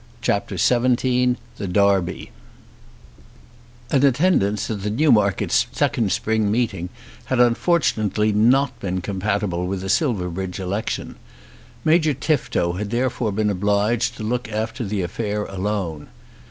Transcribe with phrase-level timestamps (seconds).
[0.19, 2.31] CHAPTER XVII The Derby
[3.91, 6.89] An attendance at the Newmarket Second Spring Meeting
[7.25, 11.17] had unfortunately not been compatible with the Silverbridge election.
[11.85, 16.07] Major Tifto had therefore been obliged to look after the affair alone.